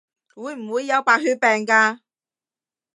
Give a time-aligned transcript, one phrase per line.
[0.33, 1.99] 會唔會有白血病㗎？